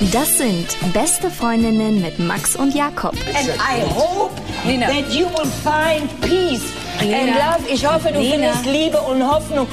[0.00, 3.14] Das sind beste Freundinnen mit Max und Jakob.
[3.34, 4.32] And I hope
[4.64, 7.68] that you will find peace and love.
[7.68, 9.66] Ich hoffe, du findest Liebe und Hoffnung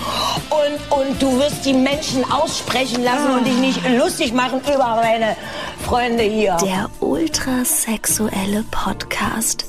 [0.49, 5.37] und, und du wirst die Menschen aussprechen lassen und dich nicht lustig machen über meine
[5.83, 6.57] Freunde hier.
[6.57, 9.67] Der ultrasexuelle Podcast.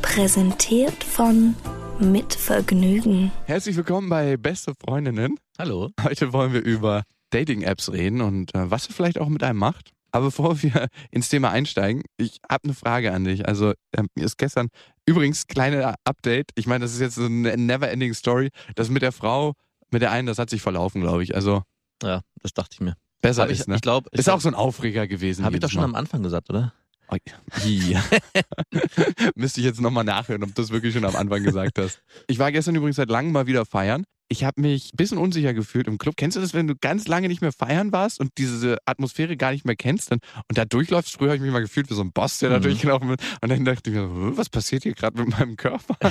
[0.00, 1.56] Präsentiert von
[1.98, 3.32] Mit Vergnügen.
[3.46, 5.38] Herzlich willkommen bei Beste Freundinnen.
[5.58, 5.90] Hallo.
[6.04, 9.90] Heute wollen wir über Dating-Apps reden und äh, was es vielleicht auch mit einem macht.
[10.10, 13.46] Aber bevor wir ins Thema einsteigen, ich habe eine Frage an dich.
[13.46, 14.68] Also äh, mir ist gestern
[15.06, 16.50] übrigens kleine Update.
[16.54, 18.50] Ich meine, das ist jetzt so eine never-ending Story.
[18.74, 19.52] Das mit der Frau,
[19.90, 21.34] mit der einen, das hat sich verlaufen, glaube ich.
[21.34, 21.62] Also
[22.02, 22.94] Ja, das dachte ich mir.
[23.20, 23.76] besser Hab ich, ist, ne?
[23.76, 25.44] ich glaube, ist auch so ein Aufreger gewesen.
[25.44, 25.88] Habe ich doch schon Mal.
[25.88, 26.72] am Anfang gesagt, oder?
[27.10, 27.16] Oh,
[27.64, 28.02] Ja.
[29.34, 32.02] Müsste ich jetzt nochmal nachhören, ob du das wirklich schon am Anfang gesagt hast.
[32.26, 34.04] Ich war gestern übrigens seit langem mal wieder feiern.
[34.30, 36.14] Ich habe mich ein bisschen unsicher gefühlt im Club.
[36.18, 39.52] Kennst du das, wenn du ganz lange nicht mehr feiern warst und diese Atmosphäre gar
[39.52, 41.14] nicht mehr kennst dann, und da durchläufst?
[41.14, 42.62] Früher habe ich mich mal gefühlt wie so ein Boss, der da Mhm.
[42.64, 43.22] durchgelaufen ist.
[43.40, 45.96] Und dann dachte ich mir, was passiert hier gerade mit meinem Körper?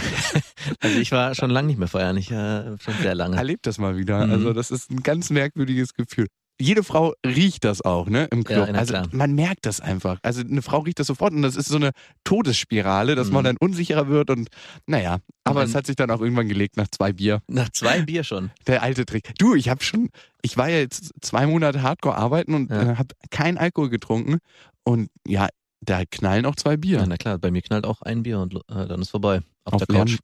[0.80, 3.38] Also ich war schon lange nicht mehr feiern, ich äh, schon sehr lange.
[3.38, 4.26] Erlebt das mal wieder.
[4.26, 4.32] Mhm.
[4.34, 6.28] Also das ist ein ganz merkwürdiges Gefühl.
[6.60, 8.68] Jede Frau riecht das auch, ne, im Club.
[8.68, 10.18] Ja, also man merkt das einfach.
[10.24, 11.92] Also eine Frau riecht das sofort und das ist so eine
[12.24, 13.46] Todesspirale, dass man Mhm.
[13.46, 14.50] dann unsicherer wird und
[14.88, 17.42] naja, aber es hat sich dann auch irgendwann gelegt nach zwei Bier.
[17.48, 18.50] Nach zwei Bier schon.
[18.66, 19.34] Der alte Trick.
[19.38, 20.10] Du, ich habe schon,
[20.42, 22.94] ich war ja jetzt zwei Monate Hardcore arbeiten und Ja.
[22.94, 24.40] äh, habe keinen Alkohol getrunken
[24.84, 25.48] und ja,
[25.82, 26.98] da knallen auch zwei Bier.
[26.98, 29.42] Ja, na klar, bei mir knallt auch ein Bier und äh, dann ist vorbei.
[29.64, 30.18] Auf, Auf der Couch.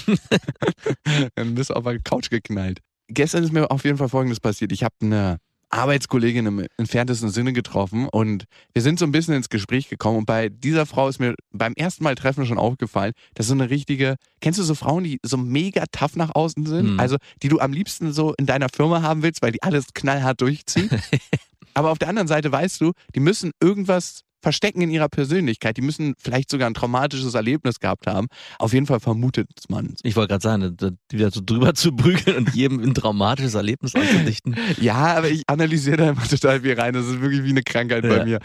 [1.34, 2.80] dann bist du auf der Couch geknallt.
[3.08, 4.72] Gestern ist mir auf jeden Fall Folgendes passiert.
[4.72, 5.38] Ich habe eine
[5.72, 10.26] Arbeitskollegin im entferntesten Sinne getroffen und wir sind so ein bisschen ins Gespräch gekommen und
[10.26, 14.16] bei dieser Frau ist mir beim ersten Mal treffen schon aufgefallen, dass so eine richtige,
[14.40, 16.92] kennst du so Frauen, die so mega tough nach außen sind?
[16.92, 17.00] Mhm.
[17.00, 20.40] Also die du am liebsten so in deiner Firma haben willst, weil die alles knallhart
[20.40, 20.90] durchziehen?
[21.74, 25.76] Aber auf der anderen Seite weißt du, die müssen irgendwas verstecken in ihrer Persönlichkeit.
[25.76, 28.26] Die müssen vielleicht sogar ein traumatisches Erlebnis gehabt haben.
[28.58, 29.94] Auf jeden Fall vermutet man.
[30.02, 33.54] Ich wollte gerade sagen, da- die wieder so drüber zu prügeln und jedem ein traumatisches
[33.54, 34.56] Erlebnis anzudichten.
[34.80, 36.92] Ja, aber ich analysiere da immer total viel rein.
[36.94, 38.24] Das ist wirklich wie eine Krankheit bei Ja.
[38.24, 38.38] mir.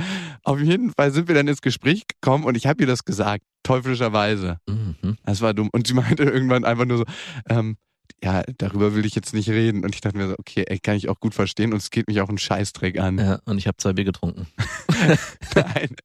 [0.44, 3.44] Auf jeden Fall sind wir dann ins Gespräch gekommen und ich habe ihr das gesagt,
[3.64, 4.58] teuflischerweise.
[4.68, 5.18] Mhm.
[5.26, 5.70] Das war dumm.
[5.72, 7.04] Und sie meinte irgendwann einfach nur so,
[7.50, 7.78] ähm,
[8.24, 9.84] ja, darüber will ich jetzt nicht reden.
[9.84, 12.08] Und ich dachte mir so, okay, ey, kann ich auch gut verstehen und es geht
[12.08, 13.18] mich auch einen Scheißdreck an.
[13.18, 14.48] Ja, und ich habe zwei Bier getrunken.
[15.56, 15.96] Nein,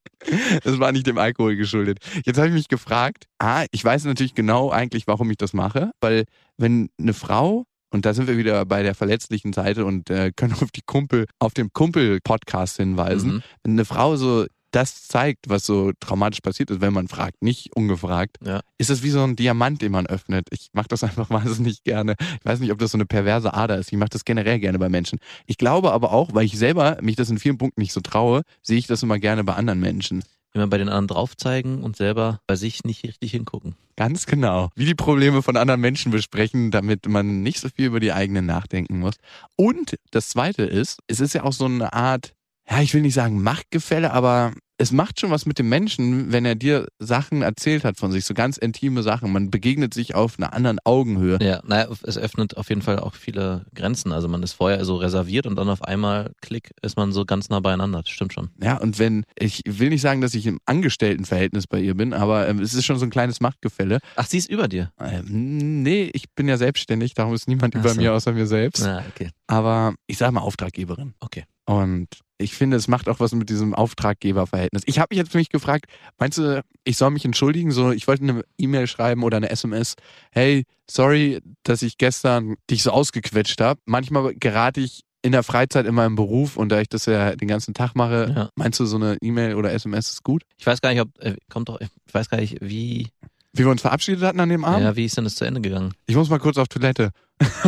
[0.62, 1.98] das war nicht dem Alkohol geschuldet.
[2.24, 5.92] Jetzt habe ich mich gefragt, ah, ich weiß natürlich genau eigentlich, warum ich das mache,
[6.00, 6.24] weil
[6.56, 10.54] wenn eine Frau und da sind wir wieder bei der verletzlichen Seite und äh, können
[10.54, 13.34] auf die Kumpel, auf den Kumpel-Podcast hinweisen.
[13.34, 13.42] Mhm.
[13.62, 17.74] Wenn eine Frau so das zeigt, was so traumatisch passiert ist, wenn man fragt, nicht
[17.76, 18.60] ungefragt, Ja.
[18.78, 20.48] ist es wie so ein Diamant, den man öffnet.
[20.50, 22.16] Ich mache das einfach wahnsinnig gerne.
[22.18, 23.92] Ich weiß nicht, ob das so eine perverse Ader ist.
[23.92, 25.18] Ich mache das generell gerne bei Menschen.
[25.46, 28.42] Ich glaube aber auch, weil ich selber mich das in vielen Punkten nicht so traue,
[28.62, 30.24] sehe ich das immer gerne bei anderen Menschen.
[30.54, 33.74] Immer bei den anderen drauf zeigen und selber bei sich nicht richtig hingucken.
[33.96, 34.68] Ganz genau.
[34.74, 38.44] Wie die Probleme von anderen Menschen besprechen, damit man nicht so viel über die eigenen
[38.44, 39.14] nachdenken muss.
[39.56, 42.34] Und das Zweite ist, es ist ja auch so eine Art,
[42.68, 44.52] ja, ich will nicht sagen Machtgefälle, aber
[44.82, 48.24] es macht schon was mit dem Menschen, wenn er dir Sachen erzählt hat von sich,
[48.24, 49.30] so ganz intime Sachen.
[49.30, 51.38] Man begegnet sich auf einer anderen Augenhöhe.
[51.40, 54.10] Ja, naja, es öffnet auf jeden Fall auch viele Grenzen.
[54.10, 57.48] Also man ist vorher so reserviert und dann auf einmal, klick, ist man so ganz
[57.48, 58.02] nah beieinander.
[58.02, 58.50] Das stimmt schon.
[58.60, 62.48] Ja, und wenn, ich will nicht sagen, dass ich im Angestelltenverhältnis bei ihr bin, aber
[62.48, 64.00] ähm, es ist schon so ein kleines Machtgefälle.
[64.16, 64.90] Ach, sie ist über dir.
[64.98, 68.00] Ähm, nee, ich bin ja selbstständig, darum ist niemand Ach über so.
[68.00, 68.82] mir außer mir selbst.
[68.82, 69.30] Na, okay.
[69.46, 71.14] Aber ich sage mal Auftraggeberin.
[71.20, 71.44] Okay.
[71.66, 72.08] Und
[72.38, 74.82] ich finde, es macht auch was mit diesem Auftraggeberverhältnis.
[74.86, 75.86] Ich habe mich jetzt mich gefragt,
[76.18, 77.70] meinst du, ich soll mich entschuldigen?
[77.70, 79.94] So, ich wollte eine E-Mail schreiben oder eine SMS.
[80.32, 83.80] Hey, sorry, dass ich gestern dich so ausgequetscht habe.
[83.86, 87.46] Manchmal gerate ich in der Freizeit in meinem Beruf und da ich das ja den
[87.46, 88.48] ganzen Tag mache, Ja.
[88.56, 90.42] meinst du, so eine E-Mail oder SMS ist gut?
[90.58, 93.06] Ich weiß gar nicht, ob, äh, kommt doch, ich weiß gar nicht, wie,
[93.54, 94.82] Wie wir uns verabschiedet hatten an dem Abend?
[94.84, 95.92] ja, wie ist denn das zu Ende gegangen?
[96.06, 97.10] Ich muss mal kurz auf Toilette.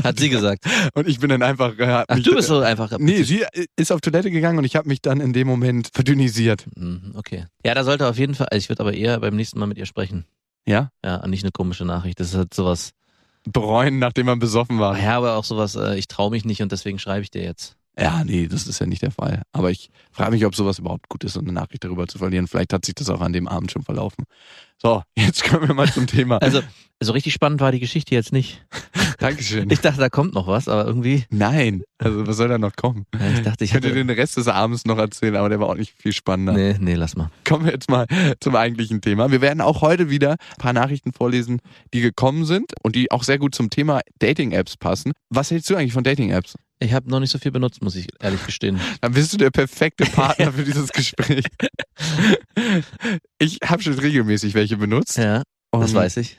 [0.03, 0.65] Hat sie gesagt.
[0.95, 1.79] Und ich bin dann einfach.
[1.79, 2.97] Äh, Ach, du bist so einfach.
[2.99, 3.45] Nee, sie
[3.77, 6.65] ist auf Toilette gegangen und ich habe mich dann in dem Moment verdünnisiert.
[6.77, 7.47] Mhm, Okay.
[7.67, 9.77] Ja, da sollte auf jeden Fall, also ich würde aber eher beim nächsten Mal mit
[9.79, 10.27] ihr sprechen.
[10.67, 10.91] Ja?
[11.05, 12.21] Ja, nicht eine komische Nachricht.
[12.21, 12.93] Das ist halt sowas,
[13.47, 14.99] Bereuen, nachdem man besoffen war.
[14.99, 17.77] ja, aber auch sowas, äh, ich traue mich nicht und deswegen schreibe ich dir jetzt.
[17.99, 19.43] Ja, nee, das ist ja nicht der Fall.
[19.53, 22.47] Aber ich frage mich, ob sowas überhaupt gut ist, so eine Nachricht darüber zu verlieren.
[22.49, 24.25] Vielleicht hat sich das auch an dem Abend schon verlaufen.
[24.81, 26.39] So, jetzt kommen wir mal zum Thema.
[26.39, 26.61] Also,
[27.03, 28.65] so richtig spannend war die Geschichte jetzt nicht.
[29.19, 29.71] Dankeschön.
[29.71, 33.07] Ich dachte, da kommt noch was, aber irgendwie, Nein, also was soll da noch kommen?
[33.15, 35.69] ja, ich dachte, Ich könnte hätte, den Rest des Abends noch erzählen, aber der war
[35.69, 36.53] auch nicht viel spannender.
[36.53, 37.31] nee, nee, lass mal.
[37.47, 38.07] Kommen wir jetzt mal
[38.41, 39.31] zum eigentlichen Thema.
[39.31, 41.61] Wir werden auch heute wieder ein paar Nachrichten vorlesen,
[41.93, 45.13] die gekommen sind und die auch sehr gut zum Thema Dating-Apps passen.
[45.31, 46.55] Was hältst du eigentlich von Dating-Apps?
[46.85, 48.79] Ich habe noch nicht so viel benutzt, muss ich ehrlich gestehen.
[49.01, 51.45] Dann bist du der perfekte Partner für dieses Gespräch.
[53.39, 55.17] Ich habe schon regelmäßig welche benutzt.
[55.17, 55.43] Ja,
[55.73, 56.39] das Und weiß ich.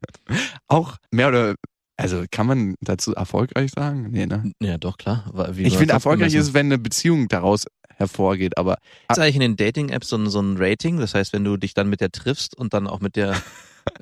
[0.68, 1.54] Auch mehr oder,
[1.96, 4.08] also kann man dazu erfolgreich sagen?
[4.10, 4.52] Nee, ne?
[4.62, 5.30] Ja, doch, klar.
[5.52, 7.66] Wie Ich finde, das erfolgreich ist wenn eine Beziehung daraus
[7.96, 8.78] hervorgeht, aber
[9.10, 10.98] Ist eigentlich in den Dating-Apps so ein, so ein Rating?
[10.98, 13.36] Das heißt, wenn du dich dann mit der triffst und dann auch mit der,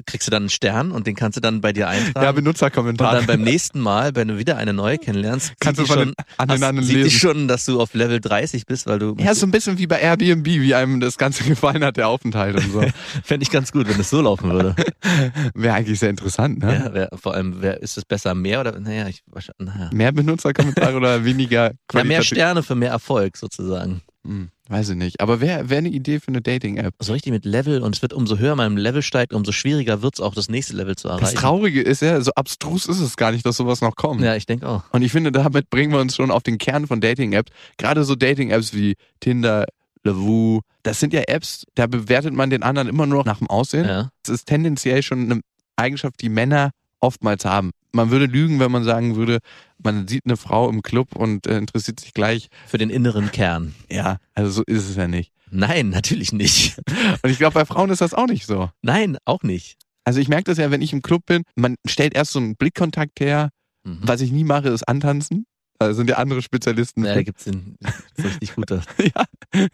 [0.06, 2.23] kriegst du dann einen Stern und den kannst du dann bei dir eintragen.
[2.25, 3.17] ja, und Benutzerkommentare.
[3.17, 6.79] dann beim nächsten Mal, wenn du wieder eine neue kennenlernst, Kannst du schon, den anderen
[6.79, 7.11] hast, sieht lesen.
[7.11, 10.00] schon, dass du auf Level 30 bist, weil du, Ja, so ein bisschen wie bei
[10.00, 12.81] Airbnb, wie einem das Ganze gefallen hat, der Aufenthalt und so.
[13.25, 14.75] fände ich ganz gut, wenn es so laufen würde.
[15.55, 16.75] Wäre eigentlich sehr interessant, ne?
[16.84, 19.23] Ja, wer, vor allem, wer, ist es besser mehr oder, naja, ich,
[19.58, 19.90] naja.
[19.93, 22.23] Mehr Benutzerkommentare oder weniger Ja, mehr?
[22.23, 24.02] Sterne für mehr Erfolg sozusagen.
[24.25, 25.20] Hm, weiß ich nicht.
[25.20, 26.94] Aber wäre wär eine Idee für eine Dating-App.
[26.98, 30.02] So richtig mit Level und es wird umso höher man im Level steigt, umso schwieriger
[30.02, 31.36] wird es auch, das nächste Level zu Das erreichen.
[31.36, 34.22] Traurige ist ja, so abstrus ist es gar nicht, dass sowas noch kommt.
[34.22, 34.82] Ja, ich denke auch.
[34.90, 37.52] Und ich finde, damit bringen wir uns schon auf den Kern von Dating-Apps.
[37.76, 39.66] Gerade so Dating-Apps wie Tinder,
[40.04, 43.48] Lavoo, das sind ja Apps, da bewertet man den anderen immer nur noch nach dem
[43.48, 43.86] Aussehen.
[43.86, 44.10] Ja.
[44.24, 45.40] Das ist tendenziell schon eine
[45.76, 46.70] Eigenschaft, die Männer
[47.00, 47.70] oftmals haben.
[47.93, 49.39] Man würde lügen, wenn man sagen würde,
[49.83, 52.49] man sieht eine Frau im Club und äh, interessiert sich gleich.
[52.67, 53.75] Für den inneren Kern.
[53.91, 55.33] Ja, also so ist es ja nicht.
[55.50, 56.79] Nein, natürlich nicht.
[57.23, 58.71] Und ich glaube, bei Frauen ist das auch nicht so.
[58.81, 59.77] Nein, auch nicht.
[60.05, 62.56] Also ich merke das ja, wenn ich im Club bin, man stellt erst so einen
[62.56, 63.50] Blickkontakt her.
[63.85, 64.00] Mhm.
[64.03, 65.44] Was ich nie mache, ist antanzen.
[65.79, 67.05] Da sind ja andere Spezialisten.
[67.05, 68.83] Ja, da den das ist richtig guter.
[68.99, 69.25] ja,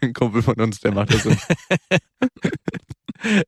[0.01, 1.31] ein Kumpel von uns, der macht das so.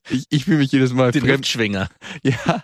[0.10, 1.38] Ich, ich fühle mich jedes Mal Den fremd.
[1.38, 1.90] Luftschwinger.
[2.24, 2.62] Ja,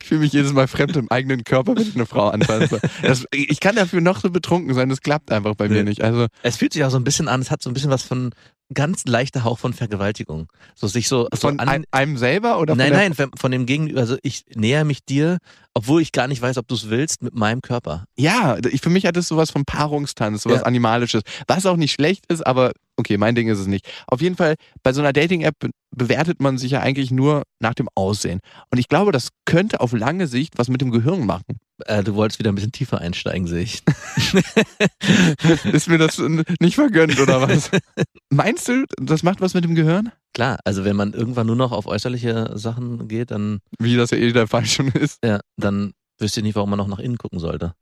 [0.00, 2.80] ich fühle mich jedes Mal fremd im eigenen Körper, wenn ich eine Frau antanze.
[3.02, 5.90] Das, ich kann dafür noch so betrunken sein, das klappt einfach bei mir Nee.
[5.90, 6.02] nicht.
[6.02, 8.02] Also Es fühlt sich auch so ein bisschen an, es hat so ein bisschen was
[8.02, 8.30] von
[8.74, 10.46] ganz leichter Hauch von Vergewaltigung.
[10.74, 13.66] So sich so, so von an, ein, einem selber oder Nein, nein, von- von dem
[13.66, 14.00] Gegenüber.
[14.00, 15.38] Also ich näher mich dir,
[15.74, 18.04] obwohl ich gar nicht weiß, ob du es willst, mit meinem Körper.
[18.16, 20.66] Ja, ich, für mich hat es sowas von Paarungstanz, sowas Ja.
[20.66, 21.22] Animalisches.
[21.46, 23.88] Was auch nicht schlecht ist, aber okay, mein Ding ist es nicht.
[24.06, 27.74] Auf jeden Fall, bei so einer Dating-App be- bewertet man sich ja eigentlich nur nach
[27.74, 28.40] dem Aussehen.
[28.70, 31.58] Und ich glaube, das könnte auf lange Sicht was mit dem Gehirn machen.
[31.86, 33.82] Äh, du wolltest wieder ein bisschen tiefer einsteigen, sehe ich.
[35.72, 36.18] ist mir das
[36.60, 37.70] nicht vergönnt oder was?
[38.30, 40.12] Meinst du, das macht was mit dem Gehirn?
[40.34, 44.18] Klar, also wenn man irgendwann nur noch auf äußerliche Sachen geht, dann, Wie das ja
[44.18, 45.18] eh der Fall schon ist.
[45.24, 47.74] ja, dann wüsste ich nicht, warum man noch nach innen gucken sollte.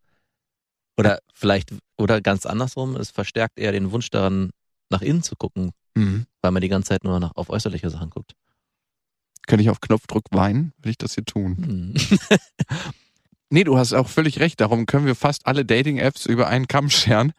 [0.97, 4.51] Oder vielleicht, oder ganz andersrum, es verstärkt eher den Wunsch daran,
[4.91, 6.27] nach innen zu gucken, Mhm.
[6.43, 8.33] weil man die ganze Zeit nur nach, auf äußerliche Sachen guckt.
[9.47, 10.73] Könnte ich auf Knopfdruck weinen?
[10.79, 11.57] Will ich das hier tun?
[11.57, 11.95] Hm.
[13.51, 14.61] Nee, du hast auch völlig recht.
[14.61, 17.33] Darum können wir fast alle Dating-Apps über einen Kamm scheren.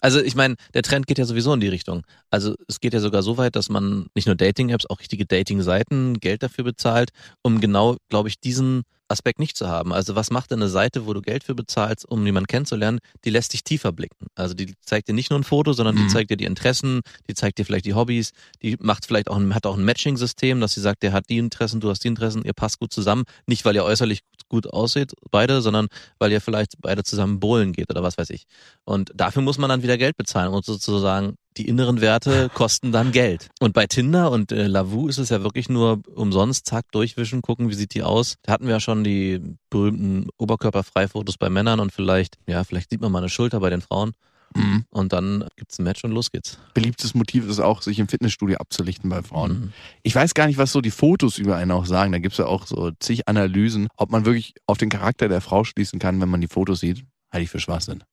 [0.00, 2.02] Also ich meine, der Trend geht ja sowieso in die Richtung.
[2.30, 6.20] Also es geht ja sogar so weit, dass man nicht nur Dating-Apps, auch richtige Dating-Seiten
[6.20, 7.10] Geld dafür bezahlt,
[7.42, 9.92] um genau, glaube ich, diesen Aspekt nicht zu haben.
[9.92, 13.00] Also was macht denn eine Seite, wo du Geld für bezahlst, um jemanden kennenzulernen?
[13.24, 14.26] Die lässt dich tiefer blicken.
[14.34, 16.00] Also die zeigt dir nicht nur ein Foto, sondern Mhm.
[16.00, 19.36] die zeigt dir die Interessen, die zeigt dir vielleicht die Hobbys, die macht vielleicht auch
[19.36, 22.08] ein, hat auch ein Matching-System, dass sie sagt, der hat die Interessen, du hast die
[22.08, 23.24] Interessen, ihr passt gut zusammen.
[23.46, 27.90] Nicht, weil ihr äußerlich gut aussieht, beide, sondern weil ihr vielleicht beide zusammen bowlen geht
[27.90, 28.44] oder was weiß ich.
[28.84, 33.12] Und dafür muss man dann wieder Geld bezahlen und sozusagen die inneren Werte kosten dann
[33.12, 33.50] Geld.
[33.60, 37.70] Und bei Tinder und äh, Lavu ist es ja wirklich nur umsonst, zack, durchwischen, gucken,
[37.70, 38.36] wie sieht die aus.
[38.42, 39.40] Da hatten wir ja schon die
[39.70, 43.80] berühmten Oberkörperfreifotos bei Männern und vielleicht, ja, vielleicht sieht man mal eine Schulter bei den
[43.80, 44.12] Frauen.
[44.56, 44.84] Mhm.
[44.90, 46.58] Und dann gibt's ein Match und los geht's.
[46.74, 49.52] Beliebtes Motiv ist auch, sich im Fitnessstudio abzulichten bei Frauen.
[49.52, 49.72] Mhm.
[50.02, 52.12] Ich weiß gar nicht, was so die Fotos über einen auch sagen.
[52.12, 55.64] Da gibt's ja auch so zig Analysen, ob man wirklich auf den Charakter der Frau
[55.64, 57.04] schließen kann, wenn man die Fotos sieht.
[57.32, 58.04] Halte ich für Schwachsinn.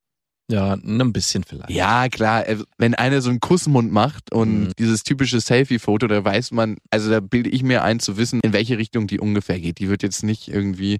[0.51, 1.69] Ja, ein bisschen vielleicht.
[1.69, 2.47] Ja, klar.
[2.47, 4.71] äh, Wenn eine so einen Kussmund macht und Mhm.
[4.77, 8.51] dieses typische Selfie-Foto, da weiß man, also da bilde ich mir ein zu wissen, in
[8.53, 9.79] welche Richtung die ungefähr geht.
[9.79, 10.97] Die wird jetzt nicht irgendwie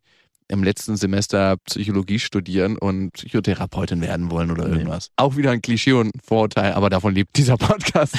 [0.47, 4.75] im letzten Semester Psychologie studieren und Psychotherapeutin werden wollen oder Nee.
[4.79, 5.09] irgendwas.
[5.15, 8.17] Auch wieder ein Klischee und ein Vorurteil, aber davon lebt dieser Podcast.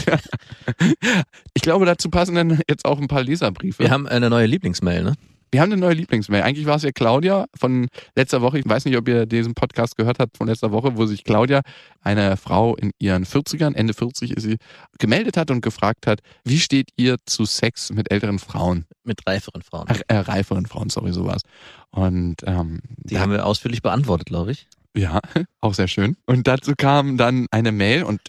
[1.55, 3.83] Ich glaube, dazu passen dann jetzt auch ein paar Leserbriefe.
[3.83, 5.15] Wir haben eine neue Lieblingsmail, ne?
[5.53, 6.43] Wir haben eine neue Lieblingsmail.
[6.43, 8.59] Eigentlich war es ja Claudia von letzter Woche.
[8.59, 11.61] Ich weiß nicht, ob ihr diesen Podcast gehört habt von letzter Woche, wo sich Claudia,
[12.01, 14.57] eine Frau in ihren 40ern, Ende 40 ist sie,
[14.99, 18.87] gemeldet hat und gefragt hat, wie steht ihr zu Sex mit älteren Frauen?
[19.05, 19.89] Mit reiferen Frauen.
[20.09, 21.43] Äh, reiferen Frauen, sorry, sowas.
[21.91, 24.67] Und ähm, Die haben wir ausführlich beantwortet, glaube ich.
[24.97, 25.21] ja,
[25.61, 26.17] auch sehr schön.
[26.25, 28.23] Und dazu kam dann eine Mail und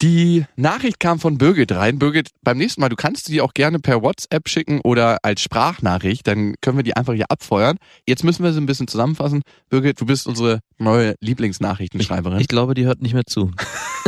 [0.00, 1.98] die Nachricht kam von Birgit rein.
[1.98, 6.26] Birgit, beim nächsten Mal, du kannst sie auch gerne per WhatsApp schicken oder als Sprachnachricht,
[6.26, 7.78] dann können wir die einfach hier abfeuern.
[8.06, 9.42] Jetzt müssen wir sie ein bisschen zusammenfassen.
[9.70, 12.40] Birgit, du bist unsere neue Lieblingsnachrichtenschreiberin.
[12.40, 13.50] Ich glaube, die hört nicht mehr zu.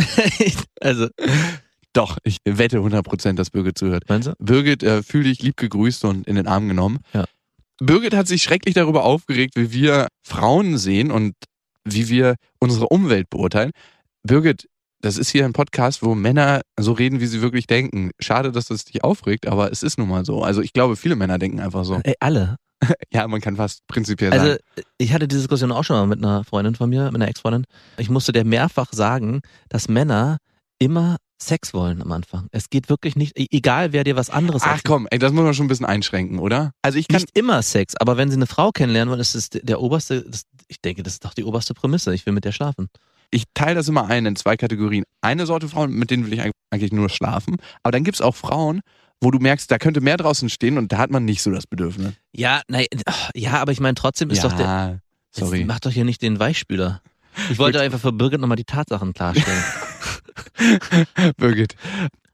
[0.80, 1.08] also,
[1.92, 4.04] Doch, ich wette 100%, dass Birgit zuhört.
[4.08, 4.34] meinst du?
[4.38, 7.00] Birgit, äh, fühl dich lieb gegrüßt und in den Arm genommen.
[7.12, 7.24] Ja.
[7.78, 11.34] Birgit hat sich schrecklich darüber aufgeregt, wie wir Frauen sehen und
[11.84, 13.72] wie wir unsere Umwelt beurteilen.
[14.22, 14.66] Birgit,
[15.00, 18.10] das ist hier ein Podcast, wo Männer so reden, wie sie wirklich denken.
[18.20, 20.42] Schade, dass das dich aufregt, aber es ist nun mal so.
[20.42, 22.00] Also ich glaube, viele Männer denken einfach so.
[22.04, 22.56] Ey, alle.
[23.12, 24.58] Ja, man kann fast prinzipiell Also sagen.
[24.96, 27.64] ich hatte die Diskussion auch schon mal mit einer Freundin von mir, mit einer Ex-Freundin.
[27.98, 30.38] Ich musste der mehrfach sagen, dass Männer
[30.78, 32.46] immer Sex wollen am Anfang.
[32.52, 34.84] Es geht wirklich nicht, e- egal wer dir was anderes Ach erzählt.
[34.86, 36.72] komm, ey, das muss man schon ein bisschen einschränken, oder?
[36.82, 39.50] Also ich kann, Nicht immer Sex, aber wenn sie eine Frau kennenlernen wollen, ist es
[39.50, 42.14] der oberste, das, ich denke, das ist doch die oberste Prämisse.
[42.14, 42.88] Ich will mit der schlafen.
[43.30, 45.04] Ich teile das immer ein in zwei Kategorien.
[45.20, 47.56] Eine Sorte Frauen, mit denen will ich eigentlich nur schlafen.
[47.82, 48.80] Aber dann gibt's auch Frauen,
[49.20, 51.66] wo du merkst, da könnte mehr draußen stehen und da hat man nicht so das
[51.66, 52.14] Bedürfnis.
[52.32, 52.86] Ja, nein,
[53.34, 54.98] ja, aber ich meine, trotzdem ist doch der, ja,
[55.30, 55.64] sorry.
[55.64, 57.02] Mach doch hier nicht den Weichspüler.
[57.50, 59.62] Ich wollte einfach für Birgit nochmal die Tatsachen klarstellen.
[61.36, 61.76] Birgit.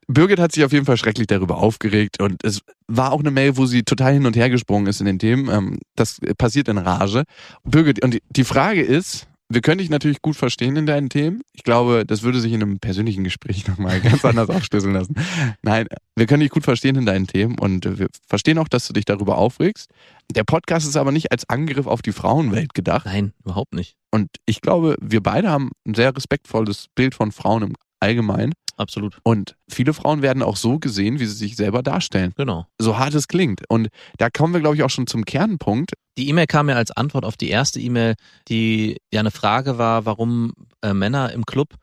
[0.09, 3.57] Birgit hat sich auf jeden Fall schrecklich darüber aufgeregt und es war auch eine Mail,
[3.57, 5.49] wo sie total hin und her gesprungen ist in den Themen.
[5.51, 7.25] Ähm, Das passiert in Rage.
[7.65, 11.43] Birgit, und die Frage ist, wir können dich natürlich gut verstehen in deinen Themen.
[11.53, 15.15] Ich glaube, das würde sich in einem persönlichen Gespräch nochmal ganz anders aufschlüsseln lassen.
[15.63, 15.87] Nein,
[16.17, 19.05] wir können dich gut verstehen in deinen Themen und wir verstehen auch, dass du dich
[19.05, 19.91] darüber aufregst.
[20.35, 23.07] Der Podcast ist aber nicht als Angriff auf die Frauenwelt gedacht.
[23.07, 23.95] Nein, überhaupt nicht.
[24.11, 28.53] Und ich glaube, wir beide haben ein sehr respektvolles Bild von Frauen im Allgemeinen.
[28.77, 29.19] Absolut.
[29.23, 32.33] Und viele Frauen werden auch so gesehen, wie sie sich selber darstellen.
[32.37, 32.67] Genau.
[32.79, 33.63] So hart es klingt.
[33.69, 35.93] Und da kommen wir, glaube ich, auch schon zum Kernpunkt.
[36.19, 38.15] Die E-Mail kam ja als Antwort auf die erste E-Mail,
[38.49, 40.53] die ja eine Frage war, warum
[40.83, 41.75] äh, Männer im Club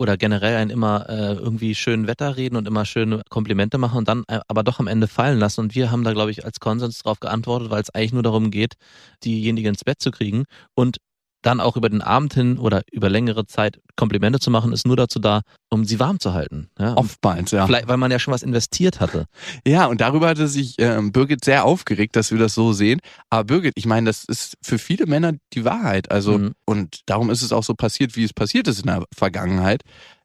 [0.00, 4.08] oder generell einen immer äh, irgendwie schön Wetter reden und immer schöne Komplimente machen und
[4.08, 5.60] dann äh, aber doch am Ende fallen lassen.
[5.60, 8.50] Und wir haben da, glaube ich, als Konsens darauf geantwortet, weil es eigentlich nur darum
[8.50, 8.74] geht,
[9.22, 10.44] diejenige ins Bett zu kriegen.
[10.74, 10.96] Und
[11.42, 14.96] dann auch über den Abend hin oder über längere Zeit Komplimente zu machen, ist nur
[14.96, 16.68] dazu da, um sie warm zu halten.
[16.78, 17.66] Ja, Oftmals, ja.
[17.66, 19.26] Vielleicht, weil man ja schon was investiert hatte.
[19.66, 23.00] Ja, und darüber hatte sich ähm, Birgit sehr aufgeregt, dass wir das so sehen.
[23.30, 26.10] Aber Birgit, ich meine, das ist für viele Männer die Wahrheit.
[26.10, 26.52] Also, Mhm.
[26.64, 29.82] und darum ist es auch so passiert, wie es passiert ist in der Vergangenheit.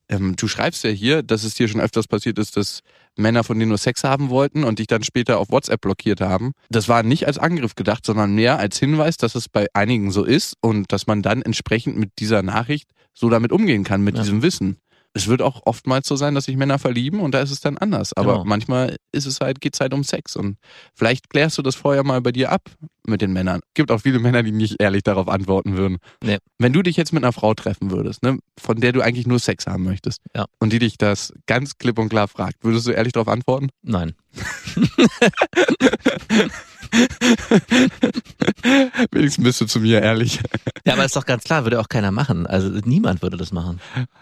[0.08, 2.82] Ähm, du schreibst ja hier, dass es dir schon öfters passiert ist, dass
[3.18, 6.52] Männer von denen nur Sex haben wollten und dich dann später auf WhatsApp blockiert haben.
[6.70, 10.24] Das war nicht als Angriff gedacht, sondern mehr als Hinweis, dass es bei einigen so
[10.24, 14.24] ist und dass man dann entsprechend mit dieser Nachricht so damit umgehen kann, mit Ja.
[14.24, 14.78] diesem Wissen.
[15.18, 17.78] Es wird auch oftmals so sein, dass sich Männer verlieben und da ist es dann
[17.78, 18.12] anders.
[18.14, 18.44] Aber Genau.
[18.46, 20.58] manchmal ist es halt, geht's halt um Sex und
[20.94, 22.70] vielleicht klärst du das vorher mal bei dir ab
[23.08, 23.62] mit den Männern.
[23.76, 26.00] Gibt auch viele Männer, die nicht ehrlich darauf antworten würden.
[26.22, 26.40] Nee.
[26.60, 29.40] Wenn du dich jetzt mit einer Frau treffen würdest, ne, von der du eigentlich nur
[29.40, 30.46] Sex haben möchtest, Ja.
[30.60, 33.70] und die dich das ganz klipp und klar fragt, würdest du ehrlich darauf antworten?
[33.84, 34.16] Nein.
[39.12, 40.40] Wenigstens bist du zu mir ehrlich.
[40.86, 42.48] Ja, aber ist doch ganz klar, würde auch keiner machen.
[42.48, 43.80] Also niemand würde das machen.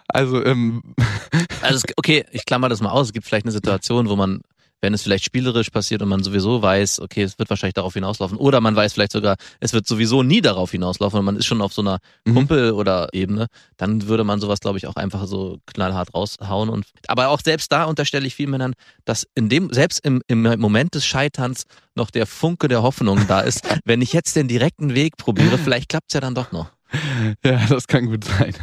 [0.08, 0.82] Also, ähm,
[1.62, 3.08] Also okay, ich klammer das mal aus.
[3.08, 4.42] Es gibt vielleicht eine Situation, wo man,
[4.84, 8.38] wenn es vielleicht spielerisch passiert und man sowieso weiß, okay, es wird wahrscheinlich darauf hinauslaufen,
[8.38, 11.62] oder man weiß vielleicht sogar, es wird sowieso nie darauf hinauslaufen und man ist schon
[11.62, 12.34] auf so einer Mhm.
[12.34, 13.48] Kumpel- oder Ebene,
[13.78, 16.68] dann würde man sowas, glaube ich, auch einfach so knallhart raushauen.
[16.68, 18.74] Und aber auch selbst da unterstelle ich vielen Männern,
[19.06, 21.64] dass in dem, selbst im, im Moment des Scheiterns
[21.96, 25.88] noch der Funke der Hoffnung da ist, wenn ich jetzt den direkten Weg probiere, vielleicht
[25.88, 26.72] klappt's ja dann doch noch.
[27.46, 28.54] ja, das kann gut sein.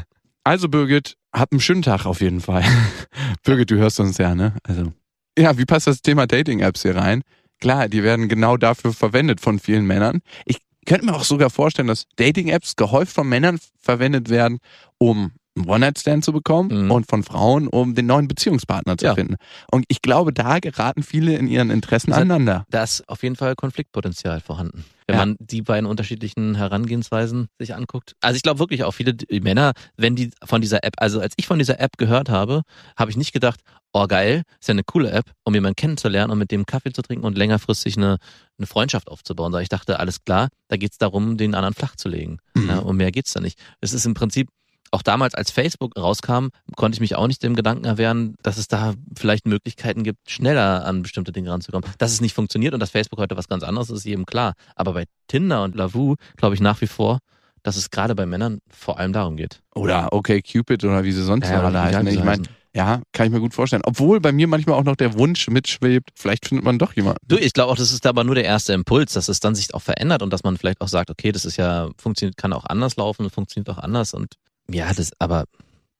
[0.44, 2.64] Also, Birgit, hab einen schönen Tag auf jeden Fall.
[3.42, 4.54] Birgit, du hörst uns ja, ne?
[4.64, 4.92] Also.
[5.38, 7.22] Ja, wie passt das Thema Dating-Apps hier rein?
[7.60, 10.20] Klar, die werden genau dafür verwendet von vielen Männern.
[10.44, 14.58] Ich könnte mir auch sogar vorstellen, dass Dating-Apps gehäuft von Männern verwendet werden,
[14.98, 16.90] um einen One-Night-Stand zu bekommen Mhm.
[16.90, 19.14] und von Frauen, um den neuen Beziehungspartner zu Ja.
[19.14, 19.36] finden.
[19.70, 22.64] Und ich glaube, da geraten viele in ihren Interessen Das hat- aneinander.
[22.70, 24.84] Da ist auf jeden Fall Konfliktpotenzial vorhanden.
[25.06, 25.26] Wenn Ja.
[25.26, 28.14] man die beiden unterschiedlichen Herangehensweisen sich anguckt.
[28.20, 31.46] Also ich glaube wirklich auch viele Männer, wenn die von dieser App, also als ich
[31.46, 32.62] von dieser App gehört habe,
[32.96, 33.60] habe ich nicht gedacht,
[33.92, 37.02] oh geil, ist ja eine coole App, um jemanden kennenzulernen und mit dem Kaffee zu
[37.02, 38.18] trinken und längerfristig eine,
[38.56, 39.46] eine Freundschaft aufzubauen.
[39.50, 42.38] Sondern ich dachte, alles klar, da geht's darum, den anderen flach zu legen.
[42.54, 42.68] Mhm.
[42.68, 43.58] Ja, um mehr geht's da nicht.
[43.80, 44.48] Es ist im Prinzip
[44.90, 48.68] auch damals, als Facebook rauskam, konnte ich mich auch nicht dem Gedanken erwehren, dass es
[48.68, 51.88] da vielleicht Möglichkeiten gibt, schneller an bestimmte Dinge ranzukommen.
[51.98, 54.54] Dass es nicht funktioniert und dass Facebook heute was ganz anderes ist, ist jedem klar.
[54.74, 57.18] Aber bei Tinder und Lavu glaube ich nach wie vor,
[57.62, 59.60] dass es gerade bei Männern vor allem darum geht.
[59.74, 62.06] Oder okay Cupid oder wie sie sonst Ja, alle heißen.
[62.06, 62.42] sie Ich meine,
[62.74, 63.82] ja, kann ich mir gut vorstellen.
[63.84, 67.18] Obwohl bei mir manchmal auch noch der Wunsch mitschwebt, vielleicht findet man doch jemanden.
[67.26, 69.74] Du, ich glaube auch, das ist aber nur der erste Impuls, dass es dann sich
[69.74, 72.64] auch verändert und dass man vielleicht auch sagt, okay, das ist ja, funktioniert, kann auch
[72.64, 74.34] anders laufen, funktioniert auch anders und
[74.72, 75.44] ja, das, aber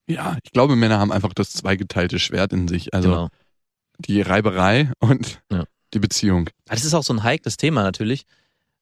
[0.09, 2.95] Ja, ich glaube, Männer haben einfach das zweigeteilte Schwert in sich.
[2.95, 3.29] Also genau.
[3.99, 5.65] die Reiberei und Ja.
[5.95, 6.49] die Beziehung.
[6.67, 8.25] Aber Das ist auch so ein heikles Thema natürlich,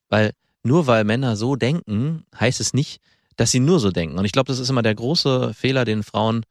[0.09, 3.01] weil nur weil Männer so denken, heißt es nicht,
[3.37, 4.19] dass sie nur so denken.
[4.19, 6.45] Und ich glaube, das ist immer der große Fehler, den Frauen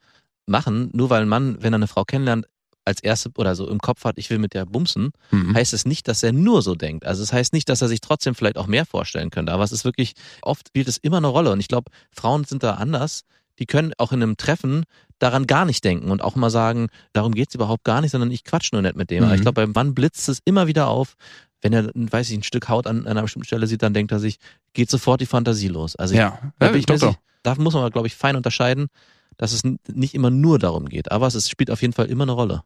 [0.46, 0.90] machen.
[0.94, 2.46] Nur weil ein Mann, wenn er eine Frau kennenlernt,
[2.88, 5.54] als erste oder so im Kopf hat, ich will mit der bumsen, Mhm.
[5.56, 7.06] heißt es nicht, dass er nur so denkt.
[7.06, 9.52] Also es heißt nicht, dass er sich trotzdem vielleicht auch mehr vorstellen könnte.
[9.52, 11.52] Aber es ist wirklich, oft spielt es immer eine Rolle.
[11.52, 13.24] Und ich glaube, Frauen sind da anders.
[13.60, 14.84] Die können auch in einem Treffen
[15.20, 18.44] daran gar nicht denken und auch mal sagen, darum geht's überhaupt gar nicht, sondern ich
[18.44, 19.24] quatsch nur nicht mit dem.
[19.24, 19.36] Aber Mhm.
[19.36, 21.16] ich glaube, beim Mann blitzt es immer wieder auf.
[21.62, 24.20] Wenn er, weiß ich, ein Stück Haut an einer bestimmten Stelle sieht, dann denkt er
[24.20, 24.38] sich,
[24.74, 25.96] geht sofort die Fantasie los.
[25.96, 28.88] Also ich, Ja, da, ja ich sicher- da muss man, glaube ich, fein unterscheiden,
[29.38, 31.12] dass es nicht immer nur darum geht.
[31.12, 32.62] Aber es ist, spielt auf jeden Fall immer eine Rolle.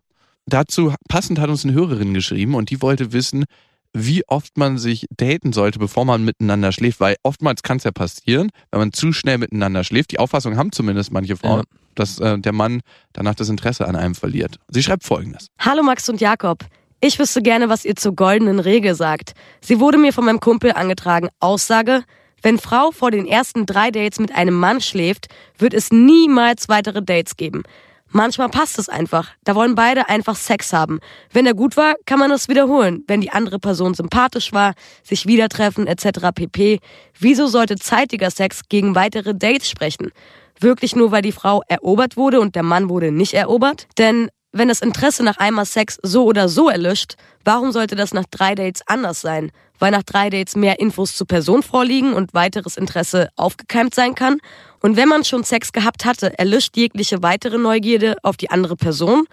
[0.47, 3.45] Dazu passend hat uns eine Hörerin geschrieben und die wollte wissen,
[3.93, 7.91] wie oft man sich daten sollte, bevor man miteinander schläft, weil oftmals kann es ja
[7.91, 10.11] passieren, wenn man zu schnell miteinander schläft.
[10.11, 11.77] Die Auffassung haben zumindest manche Frauen, Ja.
[11.95, 12.81] dass äh, der Mann
[13.13, 14.57] danach das Interesse an einem verliert.
[14.69, 15.47] Sie schreibt folgendes.
[15.59, 16.65] Hallo Max und Jakob.
[17.01, 19.33] Ich wüsste gerne, was ihr zur goldenen Regel sagt.
[19.59, 21.27] Sie wurde mir von meinem Kumpel angetragen.
[21.39, 22.03] Aussage,
[22.43, 27.01] wenn Frau vor den ersten drei Dates mit einem Mann schläft, wird es niemals weitere
[27.03, 27.63] Dates geben.
[28.13, 29.29] Manchmal passt es einfach.
[29.43, 30.99] Da wollen beide einfach Sex haben.
[31.31, 33.03] Wenn er gut war, kann man es wiederholen.
[33.07, 36.29] Wenn die andere Person sympathisch war, sich wieder treffen etc.
[36.35, 36.79] pp.
[37.17, 40.11] Wieso sollte zeitiger Sex gegen weitere Dates sprechen?
[40.59, 43.87] Wirklich nur, weil die Frau erobert wurde und der Mann wurde nicht erobert?
[43.97, 48.25] Denn wenn das Interesse nach einmal Sex so oder so erlischt, warum sollte das nach
[48.29, 49.51] drei Dates anders sein?
[49.79, 54.37] Weil nach drei Dates mehr Infos zur Person vorliegen und weiteres Interesse aufgekeimt sein kann?
[54.81, 59.25] Und wenn man schon Sex gehabt hatte, erlischt jegliche weitere Neugierde auf die andere Person?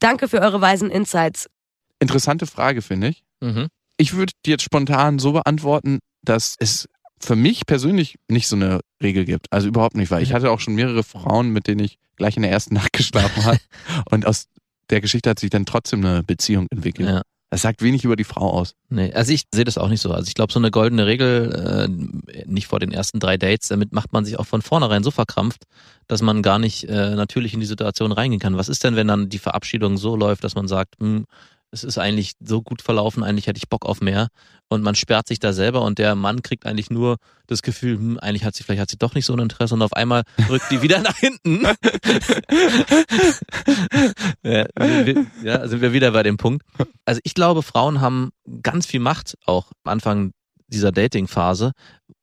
[0.00, 1.48] Danke für eure weisen Insights.
[1.98, 3.22] Interessante Frage, finde ich.
[3.40, 3.68] Mhm.
[3.96, 6.86] Ich würde die jetzt spontan so beantworten, dass es
[7.18, 9.52] für mich persönlich nicht so eine Regel gibt.
[9.52, 12.42] Also überhaupt nicht, weil ich hatte auch schon mehrere Frauen, mit denen ich gleich in
[12.42, 13.58] der ersten Nacht geschlafen habe.
[14.10, 14.46] Und aus
[14.90, 17.08] der Geschichte hat sich dann trotzdem eine Beziehung entwickelt.
[17.08, 17.22] Ja.
[17.48, 18.74] Das sagt wenig über die Frau aus.
[18.88, 20.12] Nee, also ich sehe das auch nicht so.
[20.12, 23.92] Also ich glaube, so eine goldene Regel, äh, nicht vor den ersten drei Dates, damit
[23.92, 25.62] macht man sich auch von vornherein so verkrampft,
[26.08, 28.56] dass man gar nicht äh, natürlich in die Situation reingehen kann.
[28.56, 31.26] Was ist denn, wenn dann die Verabschiedung so läuft, dass man sagt, hm,
[31.76, 34.28] es ist eigentlich so gut verlaufen, eigentlich hätte ich Bock auf mehr
[34.68, 38.18] und man sperrt sich da selber und der Mann kriegt eigentlich nur das Gefühl, hm,
[38.18, 40.70] eigentlich hat sie, vielleicht hat sie doch nicht so ein Interesse und auf einmal rückt
[40.70, 41.62] die wieder nach hinten.
[44.42, 46.64] ja, sind wir wieder bei dem Punkt.
[47.04, 48.30] Also ich glaube, Frauen haben
[48.62, 50.32] ganz viel Macht auch am Anfang
[50.68, 51.72] dieser Dating-Phase,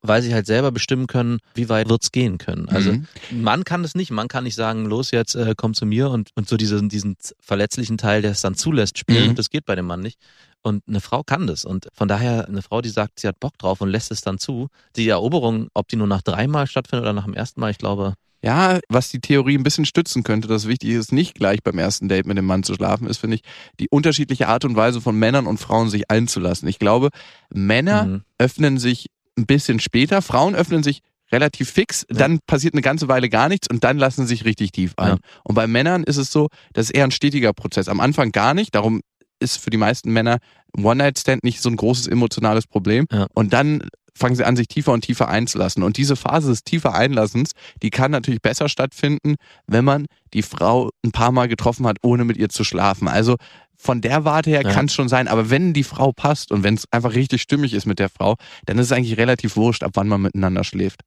[0.06, 2.68] weil sie halt selber bestimmen können, wie weit wird's gehen können.
[2.68, 3.06] Also Mhm.
[3.30, 4.10] Mann kann das nicht.
[4.10, 7.16] Man kann nicht sagen, los jetzt, äh, komm zu mir und, und so diesen, diesen
[7.40, 9.30] verletzlichen Teil, der es dann zulässt, spielen.
[9.30, 9.34] Mhm.
[9.34, 10.18] Das geht bei dem Mann nicht.
[10.62, 11.64] Und eine Frau kann das.
[11.64, 14.38] Und von daher, eine Frau, die sagt, sie hat Bock drauf und lässt es dann
[14.38, 14.68] zu.
[14.96, 18.14] Die Eroberung, ob die nur nach dreimal stattfindet oder nach dem ersten Mal, ich glaube,
[18.42, 22.08] Ja, was die Theorie ein bisschen stützen könnte, dass wichtig ist, nicht gleich beim ersten
[22.10, 23.42] Date mit dem Mann zu schlafen, ist, finde ich,
[23.80, 26.68] die unterschiedliche Art und Weise von Männern und Frauen sich einzulassen.
[26.68, 27.08] Ich glaube,
[27.52, 28.22] Männer Mhm.
[28.38, 29.06] öffnen sich
[29.38, 31.00] ein bisschen später, Frauen öffnen sich
[31.32, 34.72] relativ fix, dann passiert eine ganze Weile gar nichts und dann lassen sie sich richtig
[34.72, 35.08] tief ein.
[35.08, 35.16] Ja.
[35.42, 37.88] Und bei Männern ist es so, das ist eher ein stetiger Prozess.
[37.88, 39.00] Am Anfang gar nicht, darum
[39.40, 40.38] ist für die meisten Männer
[40.76, 43.06] One-Night-Stand nicht so ein großes emotionales Problem.
[43.10, 43.26] Ja.
[43.34, 45.82] Und dann fangen sie an, sich tiefer und tiefer einzulassen.
[45.82, 49.34] Und diese Phase des tiefer Einlassens, die kann natürlich besser stattfinden,
[49.66, 53.08] wenn man die Frau ein paar Mal getroffen hat, ohne mit ihr zu schlafen.
[53.08, 53.36] Also
[53.76, 54.70] von der Warte her Ja.
[54.72, 57.74] kann es schon sein, aber wenn die Frau passt und wenn es einfach richtig stimmig
[57.74, 61.00] ist mit der Frau, dann ist es eigentlich relativ wurscht, ab wann man miteinander schläft.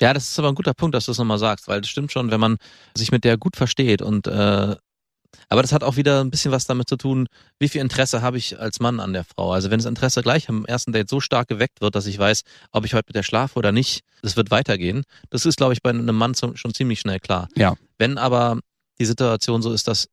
[0.00, 2.10] Ja, das ist aber ein guter Punkt, dass du das nochmal sagst, weil das stimmt
[2.12, 2.56] schon, wenn man
[2.96, 4.76] sich mit der gut versteht und äh,
[5.48, 7.26] aber das hat auch wieder ein bisschen was damit zu tun,
[7.58, 9.52] wie viel Interesse habe ich als Mann an der Frau.
[9.52, 12.42] Also wenn das Interesse gleich am ersten Date so stark geweckt wird, dass ich weiß,
[12.72, 15.02] ob ich heute mit der schlafe oder nicht, das wird weitergehen.
[15.30, 17.48] Das ist, glaube ich, bei einem Mann schon ziemlich schnell klar.
[17.56, 17.76] Ja.
[17.98, 18.60] Wenn aber
[18.98, 20.08] die Situation so ist, dass